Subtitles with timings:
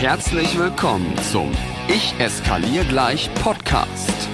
[0.00, 1.50] Herzlich willkommen zum
[1.88, 4.28] Ich eskaliere gleich Podcast.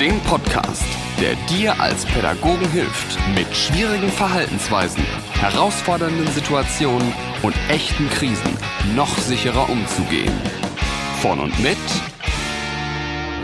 [0.00, 0.82] Dem Podcast,
[1.20, 7.12] der dir als Pädagogen hilft, mit schwierigen Verhaltensweisen, herausfordernden Situationen
[7.42, 8.56] und echten Krisen
[8.96, 10.32] noch sicherer umzugehen.
[11.20, 11.76] Von und mit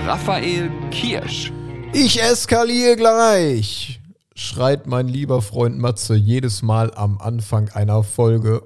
[0.07, 1.53] Raphael Kirsch.
[1.93, 4.01] Ich eskaliere gleich,
[4.35, 8.63] schreit mein lieber Freund Matze jedes Mal am Anfang einer Folge.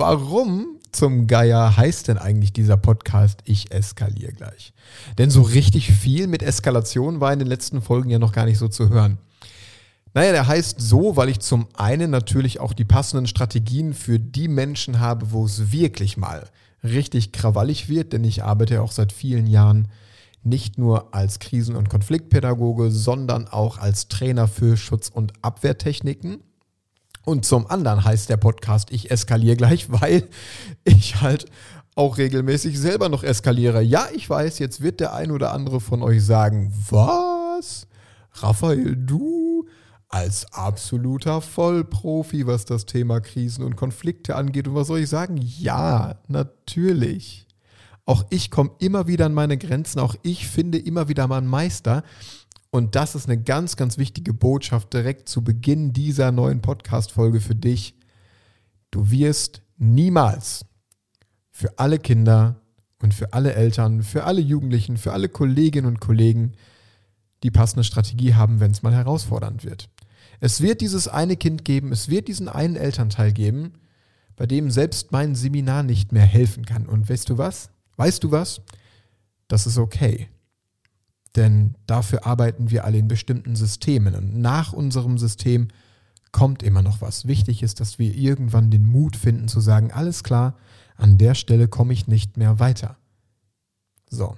[0.00, 4.72] Warum zum Geier heißt denn eigentlich dieser Podcast Ich eskaliere gleich?
[5.18, 8.56] Denn so richtig viel mit Eskalation war in den letzten Folgen ja noch gar nicht
[8.56, 9.18] so zu hören.
[10.14, 14.48] Naja, der heißt so, weil ich zum einen natürlich auch die passenden Strategien für die
[14.48, 16.48] Menschen habe, wo es wirklich mal
[16.82, 19.88] richtig krawallig wird, denn ich arbeite ja auch seit vielen Jahren
[20.42, 26.38] nicht nur als Krisen- und Konfliktpädagoge, sondern auch als Trainer für Schutz- und Abwehrtechniken.
[27.24, 30.28] Und zum anderen heißt der Podcast Ich eskaliere gleich, weil
[30.84, 31.46] ich halt
[31.94, 33.82] auch regelmäßig selber noch eskaliere.
[33.82, 37.86] Ja, ich weiß, jetzt wird der ein oder andere von euch sagen, was?
[38.32, 39.66] Raphael, du
[40.08, 44.66] als absoluter Vollprofi, was das Thema Krisen und Konflikte angeht.
[44.66, 45.38] Und was soll ich sagen?
[45.40, 47.46] Ja, natürlich.
[48.06, 52.02] Auch ich komme immer wieder an meine Grenzen, auch ich finde immer wieder meinen Meister.
[52.70, 57.56] Und das ist eine ganz, ganz wichtige Botschaft direkt zu Beginn dieser neuen Podcast-Folge für
[57.56, 57.96] dich.
[58.90, 60.64] Du wirst niemals
[61.50, 62.60] für alle Kinder
[63.02, 66.52] und für alle Eltern, für alle Jugendlichen, für alle Kolleginnen und Kollegen
[67.42, 69.88] die passende Strategie haben, wenn es mal herausfordernd wird.
[70.40, 73.72] Es wird dieses eine Kind geben, es wird diesen einen Elternteil geben,
[74.36, 76.86] bei dem selbst mein Seminar nicht mehr helfen kann.
[76.86, 77.70] Und weißt du was?
[77.96, 78.62] Weißt du was?
[79.48, 80.28] Das ist okay.
[81.36, 84.14] Denn dafür arbeiten wir alle in bestimmten Systemen.
[84.14, 85.68] Und nach unserem System
[86.32, 87.26] kommt immer noch was.
[87.26, 90.56] Wichtig ist, dass wir irgendwann den Mut finden zu sagen, alles klar,
[90.96, 92.96] an der Stelle komme ich nicht mehr weiter.
[94.08, 94.36] So.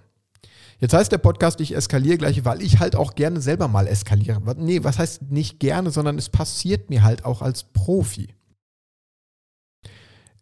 [0.78, 4.42] Jetzt heißt der Podcast, ich eskaliere gleich, weil ich halt auch gerne selber mal eskaliere.
[4.56, 8.34] Nee, was heißt nicht gerne, sondern es passiert mir halt auch als Profi.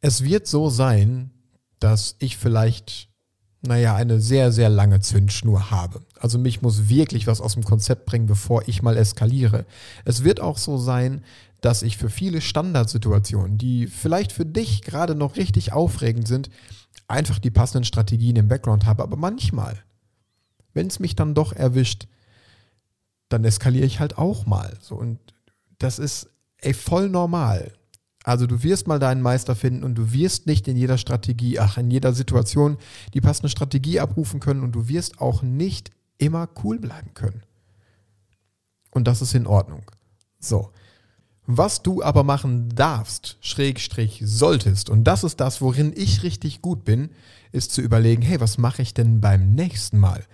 [0.01, 1.31] Es wird so sein,
[1.79, 3.10] dass ich vielleicht
[3.63, 6.03] naja, eine sehr, sehr lange Zündschnur habe.
[6.19, 9.67] Also mich muss wirklich was aus dem Konzept bringen, bevor ich mal eskaliere.
[10.05, 11.23] Es wird auch so sein,
[11.61, 16.49] dass ich für viele Standardsituationen, die vielleicht für dich gerade noch richtig aufregend sind,
[17.07, 19.03] einfach die passenden Strategien im Background habe.
[19.03, 19.79] Aber manchmal,
[20.73, 22.07] wenn es mich dann doch erwischt,
[23.29, 24.79] dann eskaliere ich halt auch mal.
[24.81, 25.19] So, und
[25.79, 27.73] das ist ey, voll normal.
[28.25, 31.79] Also du wirst mal deinen Meister finden und du wirst nicht in jeder Strategie, ach,
[31.79, 32.77] in jeder Situation
[33.15, 37.43] die passende Strategie abrufen können und du wirst auch nicht immer cool bleiben können.
[38.91, 39.91] Und das ist in Ordnung.
[40.39, 40.71] So.
[41.47, 46.85] Was du aber machen darfst, Schrägstrich solltest, und das ist das, worin ich richtig gut
[46.85, 47.11] bin,
[47.51, 50.25] ist zu überlegen, hey, was mache ich denn beim nächsten Mal?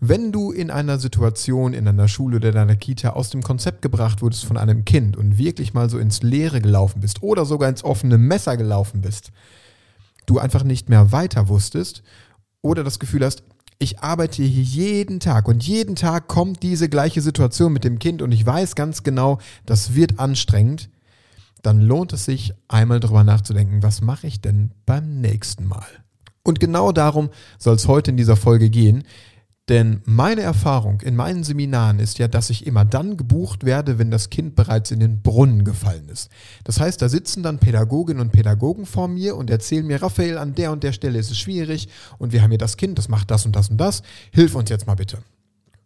[0.00, 3.82] Wenn du in einer Situation in einer Schule oder in einer Kita aus dem Konzept
[3.82, 7.68] gebracht wurdest von einem Kind und wirklich mal so ins Leere gelaufen bist oder sogar
[7.68, 9.32] ins offene Messer gelaufen bist,
[10.26, 12.02] du einfach nicht mehr weiter wusstest
[12.60, 13.42] oder das Gefühl hast,
[13.78, 18.22] ich arbeite hier jeden Tag und jeden Tag kommt diese gleiche Situation mit dem Kind
[18.22, 20.88] und ich weiß ganz genau, das wird anstrengend,
[21.62, 25.86] dann lohnt es sich einmal darüber nachzudenken, was mache ich denn beim nächsten Mal?
[26.42, 29.02] Und genau darum soll es heute in dieser Folge gehen.
[29.68, 34.12] Denn meine Erfahrung in meinen Seminaren ist ja, dass ich immer dann gebucht werde, wenn
[34.12, 36.30] das Kind bereits in den Brunnen gefallen ist.
[36.62, 40.54] Das heißt, da sitzen dann Pädagoginnen und Pädagogen vor mir und erzählen mir, Raphael, an
[40.54, 41.88] der und der Stelle ist es schwierig
[42.18, 44.02] und wir haben hier das Kind, das macht das und das und das.
[44.30, 45.18] Hilf uns jetzt mal bitte.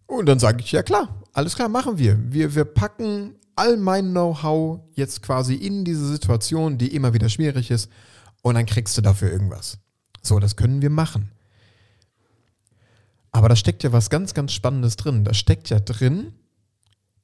[0.06, 2.18] Und dann sage ich, ja klar, alles klar, machen wir.
[2.30, 7.70] Wir, wir packen all mein Know-how jetzt quasi in diese Situation, die immer wieder schwierig
[7.70, 7.90] ist
[8.42, 9.78] und dann kriegst du dafür irgendwas.
[10.20, 11.30] So, das können wir machen.
[13.32, 15.24] Aber da steckt ja was ganz, ganz Spannendes drin.
[15.24, 16.32] Da steckt ja drin,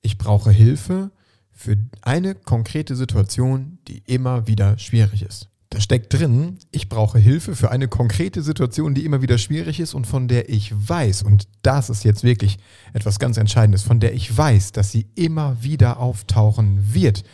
[0.02, 1.10] ich brauche Hilfe
[1.52, 5.48] für eine konkrete Situation, die immer wieder schwierig ist.
[5.70, 9.94] Da steckt drin, ich brauche Hilfe für eine konkrete Situation, die immer wieder schwierig ist
[9.94, 12.58] und von der ich weiß, und das ist jetzt wirklich
[12.92, 17.24] etwas ganz Entscheidendes, von der ich weiß, dass sie immer wieder auftauchen wird.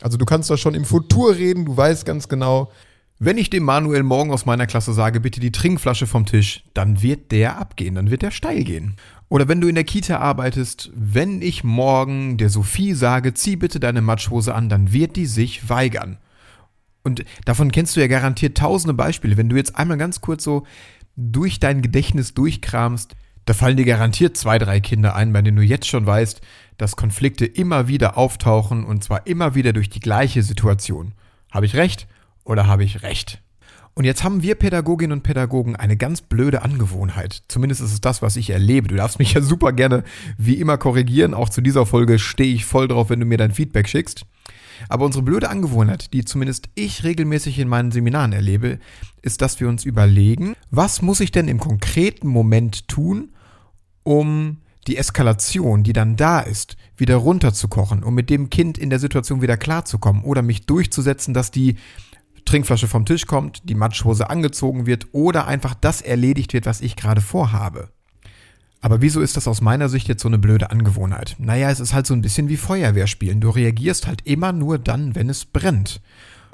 [0.00, 2.70] Also du kannst da schon im Futur reden, du weißt ganz genau,
[3.18, 7.00] wenn ich dem Manuel morgen aus meiner Klasse sage, bitte die Trinkflasche vom Tisch, dann
[7.00, 8.96] wird der abgehen, dann wird der steil gehen.
[9.28, 13.80] Oder wenn du in der Kita arbeitest, wenn ich morgen der Sophie sage, zieh bitte
[13.80, 16.18] deine Matschhose an, dann wird die sich weigern.
[17.02, 19.36] Und davon kennst du ja garantiert tausende Beispiele.
[19.36, 20.66] Wenn du jetzt einmal ganz kurz so
[21.16, 23.14] durch dein Gedächtnis durchkramst,
[23.44, 26.40] da fallen dir garantiert zwei, drei Kinder ein, bei denen du jetzt schon weißt,
[26.78, 31.12] dass Konflikte immer wieder auftauchen und zwar immer wieder durch die gleiche Situation.
[31.52, 32.08] Habe ich recht?
[32.44, 33.42] Oder habe ich recht?
[33.94, 37.44] Und jetzt haben wir Pädagoginnen und Pädagogen eine ganz blöde Angewohnheit.
[37.46, 38.88] Zumindest ist es das, was ich erlebe.
[38.88, 40.02] Du darfst mich ja super gerne
[40.36, 41.32] wie immer korrigieren.
[41.32, 44.26] Auch zu dieser Folge stehe ich voll drauf, wenn du mir dein Feedback schickst.
[44.88, 48.80] Aber unsere blöde Angewohnheit, die zumindest ich regelmäßig in meinen Seminaren erlebe,
[49.22, 53.32] ist, dass wir uns überlegen, was muss ich denn im konkreten Moment tun,
[54.02, 54.58] um
[54.88, 59.40] die Eskalation, die dann da ist, wieder runterzukochen, um mit dem Kind in der Situation
[59.40, 61.76] wieder klarzukommen oder mich durchzusetzen, dass die
[62.44, 66.96] Trinkflasche vom Tisch kommt, die Matschhose angezogen wird oder einfach das erledigt wird, was ich
[66.96, 67.90] gerade vorhabe.
[68.80, 71.36] Aber wieso ist das aus meiner Sicht jetzt so eine blöde Angewohnheit?
[71.38, 73.40] Naja, es ist halt so ein bisschen wie Feuerwehrspielen.
[73.40, 76.02] Du reagierst halt immer nur dann, wenn es brennt.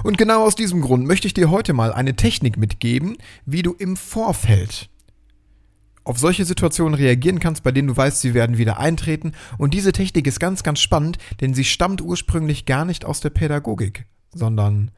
[0.01, 3.73] Und genau aus diesem Grund möchte ich dir heute mal eine Technik mitgeben, wie du
[3.73, 4.89] im Vorfeld
[6.03, 9.33] auf solche Situationen reagieren kannst, bei denen du weißt, sie werden wieder eintreten.
[9.57, 13.29] Und diese Technik ist ganz, ganz spannend, denn sie stammt ursprünglich gar nicht aus der
[13.29, 14.91] Pädagogik, sondern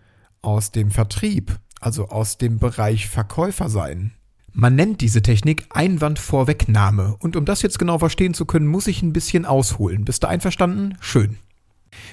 [0.44, 4.12] aus dem Vertrieb, also aus dem Bereich Verkäufer sein.
[4.52, 9.02] Man nennt diese Technik Einwandvorwegnahme und um das jetzt genau verstehen zu können, muss ich
[9.02, 10.06] ein bisschen ausholen.
[10.06, 10.96] Bist du einverstanden?
[11.02, 11.38] Schön.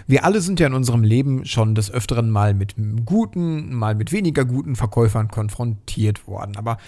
[0.07, 2.75] Wir alle sind ja in unserem Leben schon des Öfteren mal mit
[3.05, 6.57] guten, mal mit weniger guten Verkäufern konfrontiert worden.
[6.57, 6.79] Aber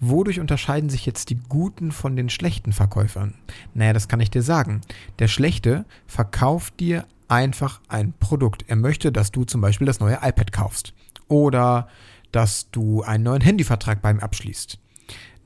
[0.00, 3.34] wodurch unterscheiden sich jetzt die guten von den schlechten Verkäufern?
[3.74, 4.80] Naja, das kann ich dir sagen.
[5.18, 8.64] Der Schlechte verkauft dir einfach ein Produkt.
[8.68, 10.94] Er möchte, dass du zum Beispiel das neue iPad kaufst
[11.28, 11.88] oder
[12.32, 14.78] dass du einen neuen Handyvertrag bei ihm abschließt.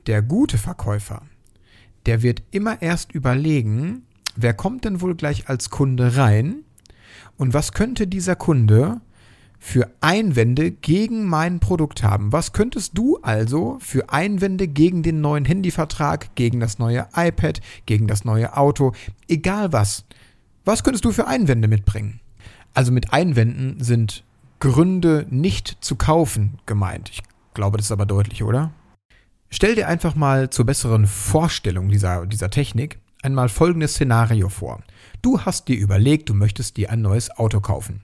[0.07, 1.21] Der gute Verkäufer,
[2.05, 4.03] der wird immer erst überlegen,
[4.35, 6.63] wer kommt denn wohl gleich als Kunde rein
[7.37, 9.01] und was könnte dieser Kunde
[9.59, 12.31] für Einwände gegen mein Produkt haben?
[12.31, 18.07] Was könntest du also für Einwände gegen den neuen Handyvertrag, gegen das neue iPad, gegen
[18.07, 18.93] das neue Auto,
[19.27, 20.05] egal was,
[20.65, 22.19] was könntest du für Einwände mitbringen?
[22.73, 24.23] Also mit Einwänden sind
[24.59, 27.09] Gründe nicht zu kaufen gemeint.
[27.09, 27.21] Ich
[27.53, 28.71] glaube, das ist aber deutlich, oder?
[29.49, 34.81] Stell dir einfach mal zur besseren Vorstellung dieser, dieser Technik einmal folgendes Szenario vor.
[35.21, 38.01] Du hast dir überlegt, du möchtest dir ein neues Auto kaufen.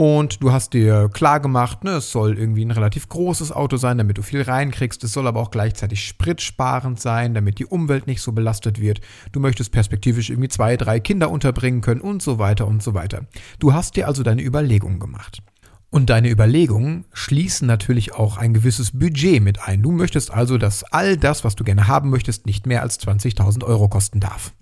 [0.00, 3.98] Und du hast dir klar gemacht, ne, es soll irgendwie ein relativ großes Auto sein,
[3.98, 5.04] damit du viel reinkriegst.
[5.04, 9.02] Es soll aber auch gleichzeitig spritsparend sein, damit die Umwelt nicht so belastet wird.
[9.32, 13.26] Du möchtest perspektivisch irgendwie zwei, drei Kinder unterbringen können und so weiter und so weiter.
[13.58, 15.42] Du hast dir also deine Überlegungen gemacht.
[15.90, 19.82] Und deine Überlegungen schließen natürlich auch ein gewisses Budget mit ein.
[19.82, 23.64] Du möchtest also, dass all das, was du gerne haben möchtest, nicht mehr als 20.000
[23.64, 24.54] Euro kosten darf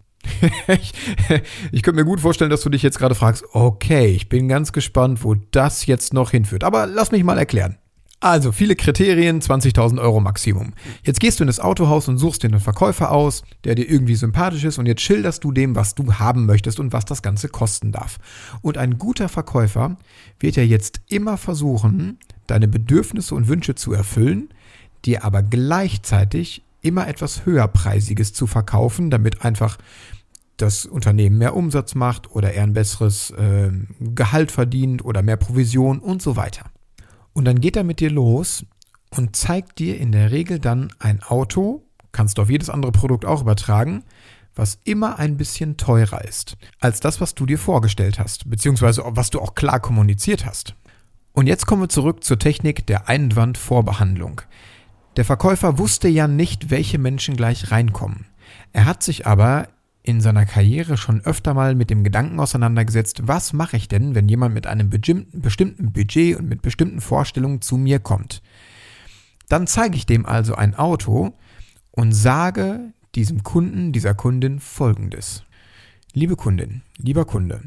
[0.69, 0.93] ich,
[1.73, 4.73] ich könnte mir gut vorstellen, dass du dich jetzt gerade fragst, okay, ich bin ganz
[4.73, 6.65] gespannt, wo das jetzt noch hinführt.
[6.65, 7.79] Aber lass mich mal erklären.
[8.21, 10.75] Also, viele Kriterien, 20.000 Euro Maximum.
[11.05, 14.17] Jetzt gehst du in das Autohaus und suchst dir einen Verkäufer aus, der dir irgendwie
[14.17, 17.49] sympathisch ist und jetzt schilderst du dem, was du haben möchtest und was das Ganze
[17.49, 18.19] kosten darf.
[18.61, 19.97] Und ein guter Verkäufer
[20.41, 24.49] wird ja jetzt immer versuchen, deine Bedürfnisse und Wünsche zu erfüllen,
[25.05, 29.79] dir aber gleichzeitig immer etwas höherpreisiges zu verkaufen, damit einfach
[30.59, 33.71] das Unternehmen mehr Umsatz macht oder er ein besseres äh,
[34.01, 36.67] Gehalt verdient oder mehr Provision und so weiter.
[37.33, 38.67] Und dann geht er mit dir los
[39.17, 43.25] und zeigt dir in der Regel dann ein Auto, kannst du auf jedes andere Produkt
[43.25, 44.05] auch übertragen,
[44.55, 49.31] was immer ein bisschen teurer ist als das, was du dir vorgestellt hast, beziehungsweise was
[49.31, 50.75] du auch klar kommuniziert hast.
[51.33, 54.41] Und jetzt kommen wir zurück zur Technik der Einwandvorbehandlung.
[55.17, 58.27] Der Verkäufer wusste ja nicht, welche Menschen gleich reinkommen.
[58.73, 59.69] Er hat sich aber
[60.09, 64.27] in seiner Karriere schon öfter mal mit dem Gedanken auseinandergesetzt, was mache ich denn, wenn
[64.27, 68.41] jemand mit einem bestimmten Budget und mit bestimmten Vorstellungen zu mir kommt.
[69.51, 71.35] Dann zeige ich dem also ein Auto
[71.91, 75.45] und sage diesem Kunden, dieser Kundin folgendes.
[76.15, 77.61] Liebe Kundin, lieber Kunde,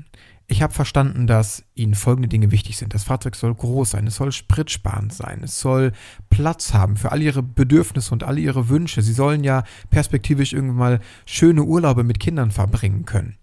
[0.52, 2.94] ich habe verstanden, dass Ihnen folgende Dinge wichtig sind.
[2.94, 5.94] Das Fahrzeug soll groß sein, es soll spritsparend sein, es soll
[6.30, 9.02] Platz haben für all Ihre Bedürfnisse und all Ihre Wünsche.
[9.02, 13.38] Sie sollen ja perspektivisch irgendwann mal schöne Urlaube mit Kindern verbringen können.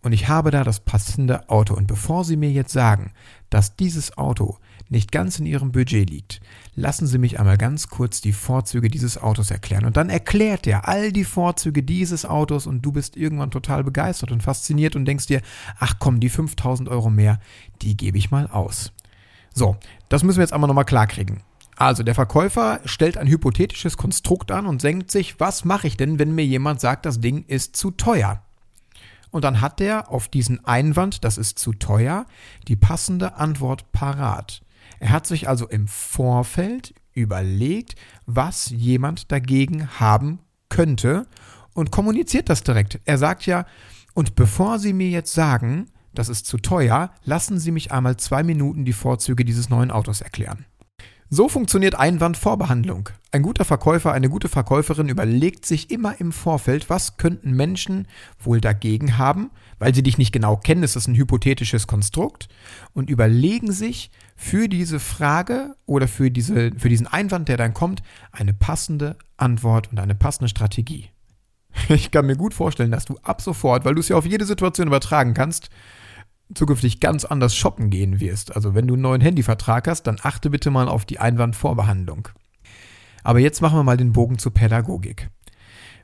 [0.00, 1.74] Und ich habe da das passende Auto.
[1.74, 3.10] Und bevor Sie mir jetzt sagen,
[3.50, 6.40] dass dieses Auto nicht ganz in Ihrem Budget liegt,
[6.74, 9.84] lassen Sie mich einmal ganz kurz die Vorzüge dieses Autos erklären.
[9.84, 14.32] Und dann erklärt er all die Vorzüge dieses Autos und du bist irgendwann total begeistert
[14.32, 15.42] und fasziniert und denkst dir,
[15.78, 17.40] ach komm, die 5000 Euro mehr,
[17.82, 18.92] die gebe ich mal aus.
[19.54, 19.76] So,
[20.08, 21.42] das müssen wir jetzt einmal nochmal klarkriegen.
[21.76, 26.18] Also der Verkäufer stellt ein hypothetisches Konstrukt an und senkt sich, was mache ich denn,
[26.18, 28.42] wenn mir jemand sagt, das Ding ist zu teuer?
[29.30, 32.26] Und dann hat er auf diesen Einwand, das ist zu teuer,
[32.66, 34.62] die passende Antwort parat.
[35.00, 37.94] Er hat sich also im Vorfeld überlegt,
[38.26, 41.26] was jemand dagegen haben könnte
[41.74, 43.00] und kommuniziert das direkt.
[43.04, 43.66] Er sagt ja,
[44.14, 48.42] und bevor Sie mir jetzt sagen, das ist zu teuer, lassen Sie mich einmal zwei
[48.42, 50.64] Minuten die Vorzüge dieses neuen Autos erklären.
[51.30, 53.10] So funktioniert Einwandvorbehandlung.
[53.32, 58.08] Ein guter Verkäufer, eine gute Verkäuferin überlegt sich immer im Vorfeld, was könnten Menschen
[58.40, 62.48] wohl dagegen haben, weil sie dich nicht genau kennen, ist das ein hypothetisches Konstrukt,
[62.94, 68.02] und überlegen sich für diese Frage oder für, diese, für diesen Einwand, der dann kommt,
[68.32, 71.10] eine passende Antwort und eine passende Strategie.
[71.90, 74.46] Ich kann mir gut vorstellen, dass du ab sofort, weil du es ja auf jede
[74.46, 75.68] Situation übertragen kannst,
[76.54, 78.54] zukünftig ganz anders shoppen gehen wirst.
[78.54, 82.28] Also wenn du einen neuen Handyvertrag hast, dann achte bitte mal auf die Einwandvorbehandlung.
[83.22, 85.30] Aber jetzt machen wir mal den Bogen zur Pädagogik.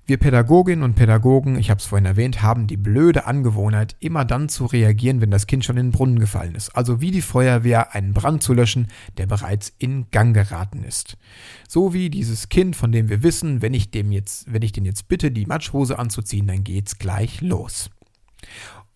[0.07, 4.51] Wir Pädagoginnen und Pädagogen, ich habe es vorhin erwähnt, haben die blöde Angewohnheit, immer dann
[4.51, 6.77] zu reagieren, wenn das Kind schon in den Brunnen gefallen ist.
[6.77, 11.17] Also wie die Feuerwehr einen Brand zu löschen, der bereits in Gang geraten ist.
[11.67, 14.85] So wie dieses Kind, von dem wir wissen, wenn ich dem jetzt, wenn ich den
[14.85, 17.89] jetzt bitte, die Matschhose anzuziehen, dann geht's gleich los.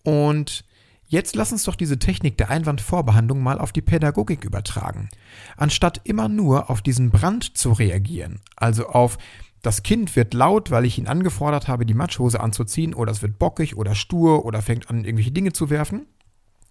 [0.05, 0.63] Und
[1.11, 5.09] Jetzt lass uns doch diese Technik der Einwandvorbehandlung mal auf die Pädagogik übertragen.
[5.57, 9.17] Anstatt immer nur auf diesen Brand zu reagieren, also auf
[9.63, 13.39] das Kind wird laut, weil ich ihn angefordert habe, die Matschhose anzuziehen, oder es wird
[13.39, 16.07] bockig oder stur oder fängt an, irgendwelche Dinge zu werfen,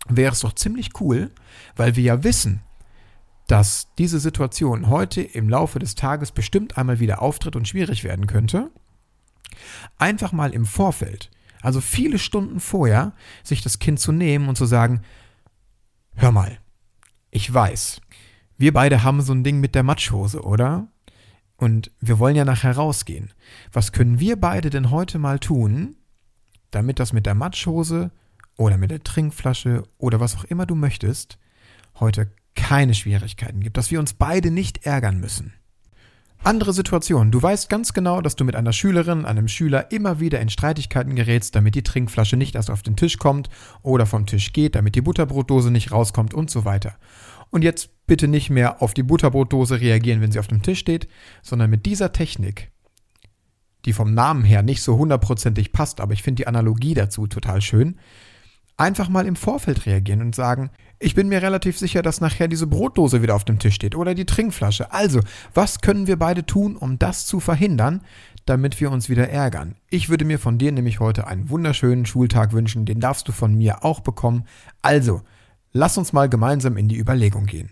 [0.08, 1.32] wäre es doch ziemlich cool,
[1.76, 2.62] weil wir ja wissen,
[3.48, 8.28] dass diese Situation heute im Laufe des Tages bestimmt einmal wieder auftritt und schwierig werden
[8.28, 8.70] könnte,
[9.98, 11.32] einfach mal im Vorfeld
[11.68, 13.12] also viele Stunden vorher,
[13.44, 15.02] sich das Kind zu nehmen und zu sagen,
[16.16, 16.60] hör mal,
[17.30, 18.00] ich weiß,
[18.58, 20.88] wir beide haben so ein Ding mit der Matschhose, oder?
[21.58, 23.34] Und wir wollen ja nachher rausgehen.
[23.74, 25.98] Was können wir beide denn heute mal tun,
[26.72, 28.12] damit das mit der Matschhose
[28.56, 31.38] oder mit der Trinkflasche oder was auch immer du möchtest,
[32.00, 35.52] heute keine Schwierigkeiten gibt, dass wir uns beide nicht ärgern müssen.
[36.44, 37.32] Andere Situation.
[37.32, 41.16] Du weißt ganz genau, dass du mit einer Schülerin, einem Schüler immer wieder in Streitigkeiten
[41.16, 43.50] gerätst, damit die Trinkflasche nicht erst auf den Tisch kommt
[43.82, 46.96] oder vom Tisch geht, damit die Butterbrotdose nicht rauskommt und so weiter.
[47.50, 51.08] Und jetzt bitte nicht mehr auf die Butterbrotdose reagieren, wenn sie auf dem Tisch steht,
[51.42, 52.72] sondern mit dieser Technik,
[53.86, 57.62] die vom Namen her nicht so hundertprozentig passt, aber ich finde die Analogie dazu total
[57.62, 57.98] schön,
[58.78, 62.68] einfach mal im Vorfeld reagieren und sagen, ich bin mir relativ sicher, dass nachher diese
[62.68, 64.92] Brotdose wieder auf dem Tisch steht oder die Trinkflasche.
[64.92, 65.22] Also,
[65.54, 68.02] was können wir beide tun, um das zu verhindern,
[68.46, 69.76] damit wir uns wieder ärgern?
[69.90, 73.54] Ich würde mir von dir nämlich heute einen wunderschönen Schultag wünschen, den darfst du von
[73.54, 74.46] mir auch bekommen.
[74.82, 75.22] Also,
[75.72, 77.72] lass uns mal gemeinsam in die Überlegung gehen.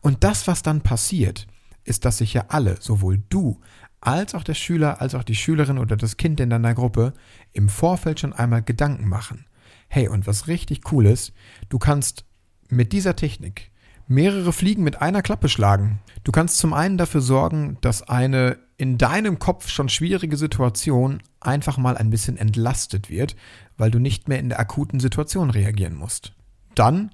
[0.00, 1.46] Und das, was dann passiert,
[1.84, 3.60] ist, dass sich ja alle, sowohl du
[4.00, 7.14] als auch der Schüler, als auch die Schülerin oder das Kind in deiner Gruppe
[7.52, 9.46] im Vorfeld schon einmal Gedanken machen.
[9.88, 11.32] Hey, und was richtig cool ist,
[11.68, 12.24] du kannst
[12.68, 13.70] mit dieser Technik
[14.08, 16.00] mehrere Fliegen mit einer Klappe schlagen.
[16.24, 21.78] Du kannst zum einen dafür sorgen, dass eine in deinem Kopf schon schwierige Situation einfach
[21.78, 23.36] mal ein bisschen entlastet wird,
[23.76, 26.32] weil du nicht mehr in der akuten Situation reagieren musst.
[26.74, 27.10] Dann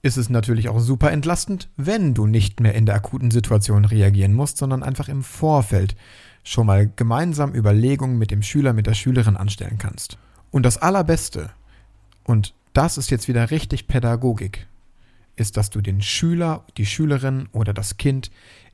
[0.00, 4.32] ist es natürlich auch super entlastend, wenn du nicht mehr in der akuten Situation reagieren
[4.32, 5.96] musst, sondern einfach im Vorfeld
[6.44, 10.16] schon mal gemeinsam Überlegungen mit dem Schüler, mit der Schülerin anstellen kannst.
[10.50, 11.50] Und das Allerbeste,
[12.24, 14.68] und das ist jetzt wieder richtig Pädagogik,
[15.34, 18.30] ist, dass du den Schüler, die Schülerin oder das Kind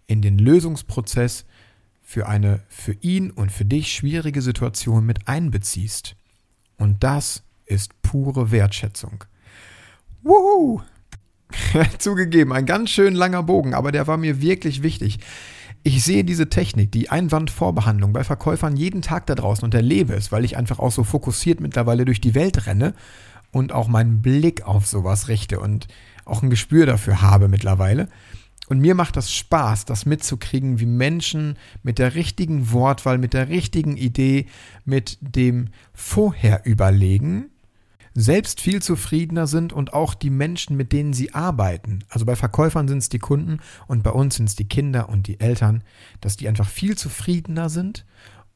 [0.07, 1.47] in den Lösungsprozess
[2.03, 6.17] für eine für ihn und für dich schwierige Situation mit einbeziehst.
[6.77, 9.25] Und das ist pure Wertschätzung.
[10.23, 10.83] Wuhu!
[11.99, 15.19] Zugegeben, ein ganz schön langer Bogen, aber der war mir wirklich wichtig.
[15.83, 20.31] Ich sehe diese Technik, die Einwandvorbehandlung bei Verkäufern jeden Tag da draußen und erlebe es,
[20.31, 22.93] weil ich einfach auch so fokussiert mittlerweile durch die Welt renne
[23.55, 25.87] und auch meinen Blick auf sowas richte und
[26.25, 28.09] auch ein Gespür dafür habe mittlerweile.
[28.67, 33.49] Und mir macht das Spaß, das mitzukriegen, wie Menschen mit der richtigen Wortwahl, mit der
[33.49, 34.47] richtigen Idee,
[34.85, 37.51] mit dem Vorherüberlegen
[38.17, 42.05] selbst viel zufriedener sind und auch die Menschen, mit denen sie arbeiten.
[42.09, 43.59] Also bei Verkäufern sind es die Kunden
[43.89, 45.83] und bei uns sind es die Kinder und die Eltern,
[46.21, 48.07] dass die einfach viel zufriedener sind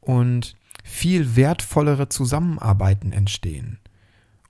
[0.01, 3.79] und viel wertvollere Zusammenarbeiten entstehen.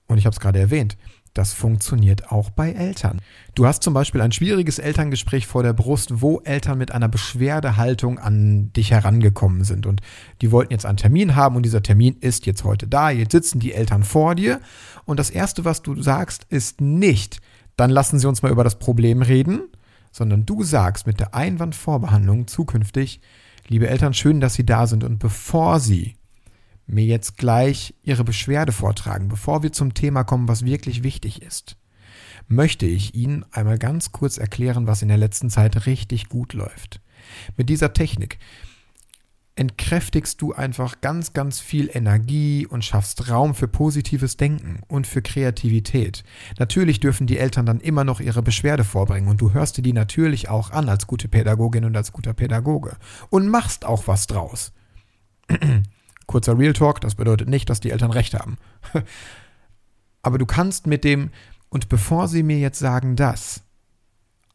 [0.09, 0.97] Und ich habe es gerade erwähnt,
[1.35, 3.21] das funktioniert auch bei Eltern.
[3.55, 8.19] Du hast zum Beispiel ein schwieriges Elterngespräch vor der Brust, wo Eltern mit einer Beschwerdehaltung
[8.19, 9.87] an dich herangekommen sind.
[9.87, 10.00] Und
[10.41, 13.11] die wollten jetzt einen Termin haben und dieser Termin ist jetzt heute da.
[13.11, 14.61] Jetzt sitzen die Eltern vor dir.
[15.05, 17.41] Und das Erste, was du sagst, ist nicht,
[17.77, 19.61] dann lassen sie uns mal über das Problem reden,
[20.11, 23.21] sondern du sagst mit der Einwandvorbehandlung zukünftig,
[23.69, 25.05] liebe Eltern, schön, dass Sie da sind.
[25.05, 26.17] Und bevor Sie
[26.88, 31.76] mir jetzt gleich Ihre Beschwerde vortragen, bevor wir zum Thema kommen, was wirklich wichtig ist,
[32.49, 37.00] möchte ich Ihnen einmal ganz kurz erklären, was in der letzten Zeit richtig gut läuft.
[37.57, 38.38] Mit dieser Technik
[39.59, 45.21] entkräftigst du einfach ganz, ganz viel Energie und schaffst Raum für positives Denken und für
[45.21, 46.23] Kreativität.
[46.59, 49.92] Natürlich dürfen die Eltern dann immer noch ihre Beschwerde vorbringen und du hörst dir die
[49.92, 52.97] natürlich auch an als gute Pädagogin und als guter Pädagoge
[53.30, 54.73] und machst auch was draus.
[56.28, 58.58] Kurzer Real Talk, das bedeutet nicht, dass die Eltern recht haben.
[60.23, 61.30] Aber du kannst mit dem,
[61.70, 63.62] und bevor sie mir jetzt sagen das,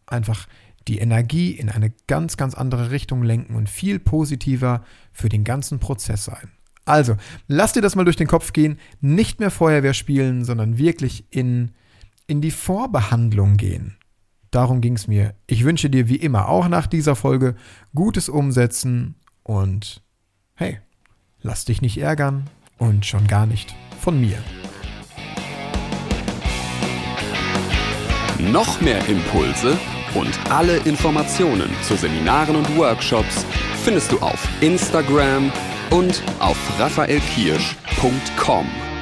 [0.06, 0.48] einfach
[0.88, 5.80] die Energie in eine ganz, ganz andere Richtung lenken und viel positiver für den ganzen
[5.80, 6.51] Prozess sein.
[6.86, 7.15] Also,
[7.48, 11.72] lass dir das mal durch den Kopf gehen, nicht mehr Feuerwehr spielen, sondern wirklich in,
[12.27, 13.98] in die Vorbehandlung gehen.
[14.51, 15.34] Darum ging es mir.
[15.48, 17.56] Ich wünsche dir wie immer auch nach dieser Folge
[17.96, 20.03] gutes Umsetzen und
[20.53, 20.80] hey,
[21.44, 24.38] lass dich nicht ärgern und schon gar nicht von mir.
[28.40, 29.78] Noch mehr Impulse
[30.16, 33.46] und alle Informationen zu Seminaren und Workshops
[33.84, 35.52] findest du auf Instagram
[35.92, 38.93] und auf raphaelkirsch.com.